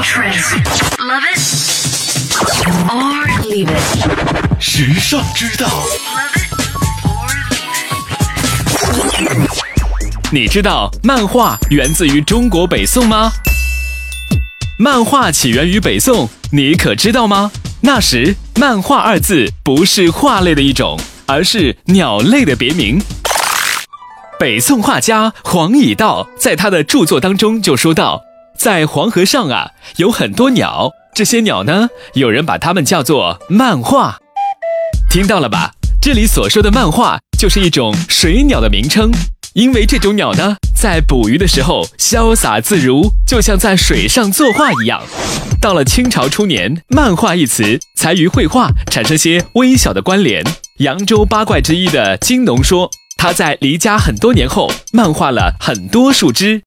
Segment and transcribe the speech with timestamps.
[0.00, 0.54] trends.
[0.98, 1.38] Love it
[2.88, 4.60] or leave it.
[4.60, 6.52] 时尚之道，Love it
[7.04, 7.28] or
[9.10, 9.50] leave it.
[10.30, 13.32] 你知道漫画源自于中国北宋吗？
[14.78, 17.50] 漫画起源于北宋，你可知道吗？
[17.82, 23.02] 那时“漫画”二字不是画类的一种，而是鸟类的别名。
[24.38, 28.22] 北宋画家黄以道在他的著作当中就说到，
[28.56, 34.18] 在黄河上啊有很多鸟，这些鸟呢，有人把它们叫做漫画。
[35.10, 35.72] 听到了吧？
[36.00, 39.10] 这里所说的漫画就是一种水鸟的名称，
[39.54, 45.02] 因为这种鸟呢，在捕鱼的时候潇洒自如，就像在水上作画一样。
[45.60, 50.44] 到了清朝初年，漫画一词才与绘画产生些微小的关联。
[50.78, 56.62] 扬州八怪之一的金农说，他在离家很多年后，漫画了很多树枝。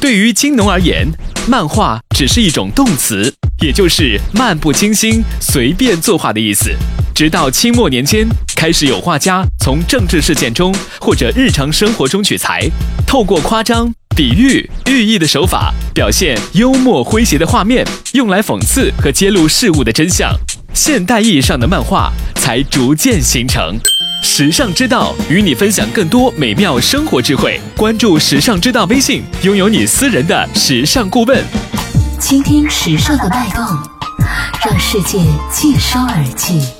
[0.00, 1.06] 对于金农而言，
[1.46, 6.70] 漫画只是一种动词，也就是漫不经心、随便作画的意思。
[7.14, 12.66] 直到清末年间，开始有画家从政治事件中或者日常生活中取材，
[13.06, 20.34] 透过夸张、比喻、寓意的手法，表现幽默诙谐的画面，用来讽刺和揭露事物的真相。
[20.74, 23.78] 现代意义上的漫画才逐渐形成。
[24.22, 31.42] 时尚之道与你分享更多美妙生活智慧，关注时尚之道微信，拥有你私人的时尚顾问。
[32.18, 33.64] 倾听时尚的脉动，
[34.64, 35.18] 让世界
[35.50, 36.79] 尽收耳际。